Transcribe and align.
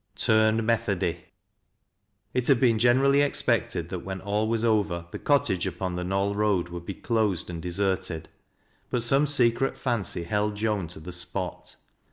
"TtTENED 0.17 0.61
MBTHODT 0.65 1.03
I" 1.17 1.23
It 2.33 2.47
had 2.47 2.59
been 2.59 2.79
generally 2.79 3.21
expected 3.21 3.89
that 3.89 3.99
when 4.03 4.19
all 4.19 4.47
was 4.47 4.63
cvei 4.63 5.07
Hie 5.11 5.17
cottage 5.19 5.67
upon 5.67 5.93
the 5.95 6.03
Knoll 6.03 6.33
Road 6.33 6.69
would 6.69 6.87
be 6.87 6.95
closed 6.95 7.51
and 7.51 7.61
deserted, 7.61 8.27
but 8.89 9.03
some 9.03 9.27
secret 9.27 9.77
fancy 9.77 10.23
held 10.23 10.55
Joan 10.55 10.87
to 10.87 10.99
the 10.99 11.11
spot. 11.11 11.75